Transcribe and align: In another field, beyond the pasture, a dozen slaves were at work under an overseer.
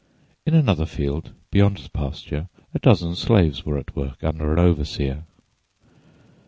In 0.47 0.55
another 0.55 0.87
field, 0.87 1.29
beyond 1.51 1.77
the 1.77 1.89
pasture, 1.91 2.47
a 2.73 2.79
dozen 2.79 3.13
slaves 3.15 3.67
were 3.67 3.77
at 3.77 3.95
work 3.95 4.23
under 4.23 4.51
an 4.51 4.57
overseer. 4.57 5.25